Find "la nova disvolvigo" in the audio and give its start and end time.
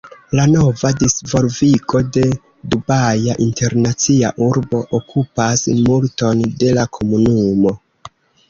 0.37-2.01